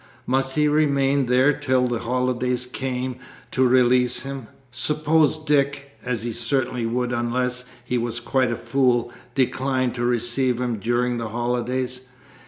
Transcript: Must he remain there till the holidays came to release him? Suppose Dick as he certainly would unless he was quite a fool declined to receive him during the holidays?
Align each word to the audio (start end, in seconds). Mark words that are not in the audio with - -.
Must 0.25 0.55
he 0.55 0.67
remain 0.67 1.27
there 1.27 1.53
till 1.53 1.85
the 1.85 1.99
holidays 1.99 2.65
came 2.65 3.17
to 3.51 3.67
release 3.67 4.23
him? 4.23 4.47
Suppose 4.71 5.37
Dick 5.37 5.91
as 6.03 6.23
he 6.23 6.31
certainly 6.31 6.87
would 6.87 7.13
unless 7.13 7.65
he 7.85 7.99
was 7.99 8.19
quite 8.19 8.49
a 8.49 8.55
fool 8.55 9.11
declined 9.35 9.93
to 9.93 10.03
receive 10.03 10.59
him 10.59 10.79
during 10.79 11.19
the 11.19 11.29
holidays? 11.29 12.01